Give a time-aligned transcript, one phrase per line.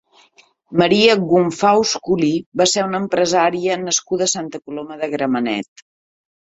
[0.81, 2.31] Maria Gumfaus Culi
[2.63, 5.91] va ser una empresària nascuda a Santa Coloma de Gramenet.